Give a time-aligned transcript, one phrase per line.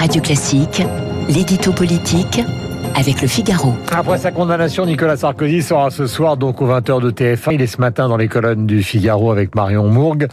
[0.00, 0.82] Radio Classique,
[1.28, 2.40] l'édito politique
[2.96, 3.74] avec le Figaro.
[3.92, 7.52] Après sa condamnation, Nicolas Sarkozy sera ce soir donc aux 20h de TF1.
[7.52, 10.28] Il est ce matin dans les colonnes du Figaro avec Marion Mourgue.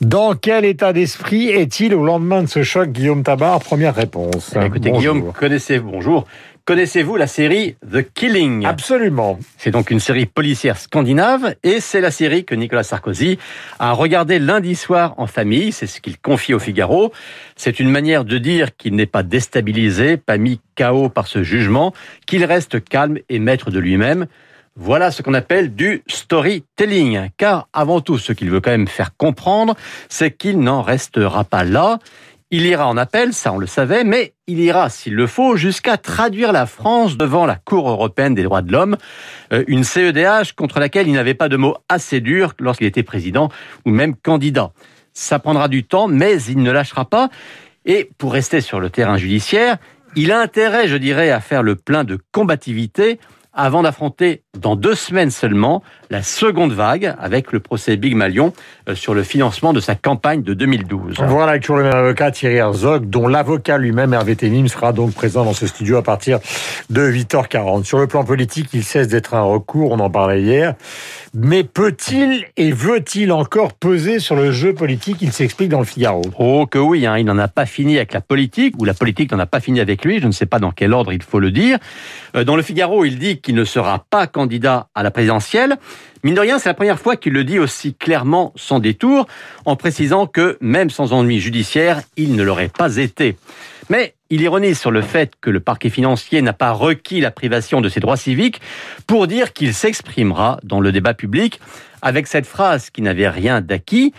[0.00, 3.60] Dans quel état d'esprit est-il au lendemain de ce choc, Guillaume Tabar?
[3.60, 4.52] Première réponse.
[4.60, 5.14] Eh écoutez, bonjour.
[5.14, 6.24] Guillaume, connaissez-vous, bonjour.
[6.66, 8.64] Connaissez-vous la série The Killing?
[8.64, 9.38] Absolument.
[9.58, 13.38] C'est donc une série policière scandinave et c'est la série que Nicolas Sarkozy
[13.78, 15.72] a regardé lundi soir en famille.
[15.72, 17.12] C'est ce qu'il confie au Figaro.
[17.54, 21.92] C'est une manière de dire qu'il n'est pas déstabilisé, pas mis KO par ce jugement,
[22.24, 24.26] qu'il reste calme et maître de lui-même.
[24.74, 27.28] Voilà ce qu'on appelle du storytelling.
[27.36, 29.76] Car avant tout, ce qu'il veut quand même faire comprendre,
[30.08, 31.98] c'est qu'il n'en restera pas là.
[32.56, 35.96] Il ira en appel, ça on le savait, mais il ira, s'il le faut, jusqu'à
[35.96, 38.96] traduire la France devant la Cour européenne des droits de l'homme,
[39.52, 43.48] euh, une CEDH contre laquelle il n'avait pas de mots assez durs lorsqu'il était président
[43.84, 44.70] ou même candidat.
[45.12, 47.28] Ça prendra du temps, mais il ne lâchera pas.
[47.86, 49.78] Et pour rester sur le terrain judiciaire,
[50.14, 53.18] il a intérêt, je dirais, à faire le plein de combativité
[53.52, 58.52] avant d'affronter dans deux semaines seulement la seconde vague avec le procès Big Malion
[58.88, 61.16] euh, sur le financement de sa campagne de 2012.
[61.26, 65.12] Voilà avec toujours le même avocat Thierry Herzog, dont l'avocat lui-même Hervé Ténim sera donc
[65.12, 66.38] présent dans ce studio à partir
[66.90, 67.84] de 8h40.
[67.84, 70.74] Sur le plan politique, il cesse d'être un recours, on en parlait hier.
[71.36, 75.16] Mais peut-il et veut-il encore peser sur le jeu politique?
[75.20, 76.22] Il s'explique dans le Figaro.
[76.38, 79.32] Oh que oui, hein, il n'en a pas fini avec la politique, ou la politique
[79.32, 81.40] n'en a pas fini avec lui, je ne sais pas dans quel ordre il faut
[81.40, 81.78] le dire.
[82.36, 84.43] Euh, dans le Figaro, il dit qu'il ne sera pas candidat
[84.94, 85.76] à la présidentielle.
[86.22, 89.26] Mine de rien, c'est la première fois qu'il le dit aussi clairement sans détour,
[89.64, 93.36] en précisant que même sans ennui judiciaire, il ne l'aurait pas été.
[93.90, 97.80] Mais il ironise sur le fait que le parquet financier n'a pas requis la privation
[97.80, 98.60] de ses droits civiques
[99.06, 101.60] pour dire qu'il s'exprimera dans le débat public
[102.00, 104.14] avec cette phrase qui n'avait rien d'acquis.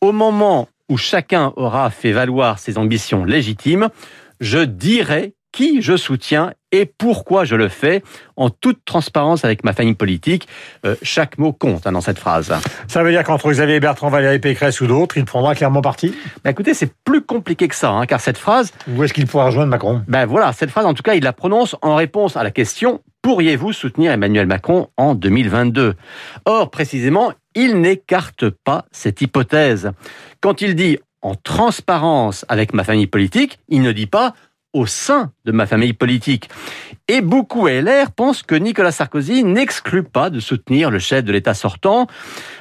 [0.00, 3.88] Au moment où chacun aura fait valoir ses ambitions légitimes,
[4.40, 8.02] je dirai qui je soutiens et pourquoi je le fais,
[8.36, 10.48] en toute transparence avec ma famille politique.
[10.84, 12.52] Euh, chaque mot compte hein, dans cette phrase.
[12.86, 16.14] Ça veut dire qu'entre Xavier Bertrand, Valérie Pécresse ou d'autres, il prendra clairement parti?
[16.44, 18.72] Ben Écoutez, c'est plus compliqué que ça, hein, car cette phrase...
[18.88, 20.02] Où est-ce qu'il pourra rejoindre Macron?
[20.08, 23.00] Ben voilà, cette phrase, en tout cas, il la prononce en réponse à la question
[23.22, 25.94] «Pourriez-vous soutenir Emmanuel Macron en 2022?»
[26.44, 29.90] Or, précisément, il n'écarte pas cette hypothèse.
[30.40, 34.34] Quand il dit «en transparence avec ma famille politique», il ne dit pas
[34.72, 36.48] au sein de ma famille politique.
[37.08, 41.54] Et beaucoup LR pensent que Nicolas Sarkozy n'exclut pas de soutenir le chef de l'État
[41.54, 42.06] sortant.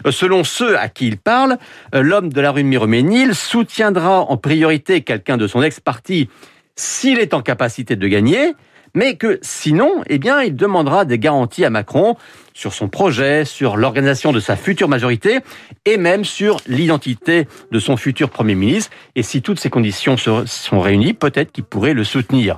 [0.06, 1.58] Euh, selon ceux à qui il parle,
[1.94, 6.30] euh, l'homme de la rue Miroménil soutiendra en priorité quelqu'un de son ex-parti
[6.78, 8.54] s'il est en capacité de gagner,
[8.98, 12.18] mais que sinon, eh bien, il demandera des garanties à Macron
[12.56, 15.42] sur son projet, sur l'organisation de sa future majorité
[15.86, 18.90] et même sur l'identité de son futur Premier ministre.
[19.16, 22.58] Et si toutes ces conditions sont réunies, peut-être qu'il pourrait le soutenir.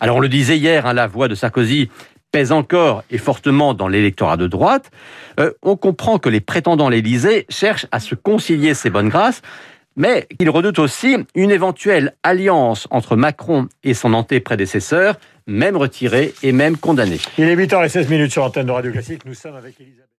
[0.00, 1.90] Alors on le disait hier, hein, la voix de Sarkozy
[2.32, 4.90] pèse encore et fortement dans l'électorat de droite.
[5.38, 9.42] Euh, on comprend que les prétendants l'Élysée cherchent à se concilier ces bonnes grâces
[9.96, 15.16] mais qu'il redoute aussi une éventuelle alliance entre Macron et son antéprédécesseur,
[15.46, 17.18] même retiré et même condamné.
[17.38, 19.24] Il est 8h16 sur l'antenne de Radio Classique.
[19.24, 20.08] Nous sommes avec Elisabeth.